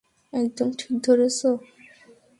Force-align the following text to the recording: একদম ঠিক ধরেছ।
একদম 0.33 0.69
ঠিক 0.79 0.93
ধরেছ। 1.05 1.39